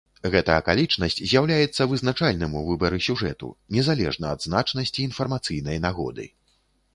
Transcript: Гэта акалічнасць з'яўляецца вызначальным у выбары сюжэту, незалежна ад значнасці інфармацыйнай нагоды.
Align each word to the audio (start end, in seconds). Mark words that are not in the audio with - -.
Гэта 0.33 0.51
акалічнасць 0.59 1.17
з'яўляецца 1.31 1.85
вызначальным 1.91 2.55
у 2.61 2.63
выбары 2.69 2.99
сюжэту, 3.09 3.51
незалежна 3.77 4.33
ад 4.37 4.41
значнасці 4.47 5.07
інфармацыйнай 5.11 5.77
нагоды. 5.87 6.27